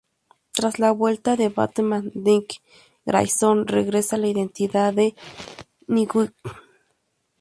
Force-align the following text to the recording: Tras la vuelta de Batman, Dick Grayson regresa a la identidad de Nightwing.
Tras 0.53 0.79
la 0.79 0.89
vuelta 0.89 1.35
de 1.35 1.49
Batman, 1.49 2.09
Dick 2.15 2.63
Grayson 3.05 3.67
regresa 3.67 4.15
a 4.15 4.17
la 4.17 4.29
identidad 4.29 4.91
de 4.95 5.13
Nightwing. 5.85 6.33